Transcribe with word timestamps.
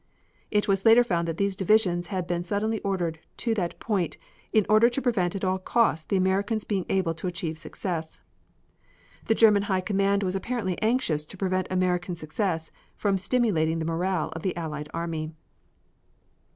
It 0.49 0.67
was 0.67 0.83
later 0.83 1.03
found 1.03 1.27
that 1.27 1.37
these 1.37 1.55
divisions 1.55 2.07
had 2.07 2.25
been 2.25 2.41
suddenly 2.41 2.79
ordered 2.81 3.19
to 3.37 3.53
that 3.53 3.79
point 3.79 4.17
"in 4.51 4.65
order 4.67 4.89
to 4.89 4.99
prevent 4.99 5.35
at 5.35 5.43
all 5.43 5.59
costs 5.59 6.07
the 6.07 6.17
Americans 6.17 6.63
being 6.63 6.87
able 6.89 7.13
to 7.13 7.27
achieve 7.27 7.59
success." 7.59 8.19
The 9.25 9.35
German 9.35 9.61
High 9.69 9.81
Command 9.81 10.23
was 10.23 10.35
apparently 10.35 10.81
anxious 10.81 11.23
to 11.27 11.37
prevent 11.37 11.67
American 11.69 12.15
success 12.15 12.71
from 12.95 13.19
stimulating 13.19 13.77
the 13.77 13.85
morale 13.85 14.29
of 14.29 14.41
the 14.41 14.57
Allied 14.57 14.89
army. 14.91 15.33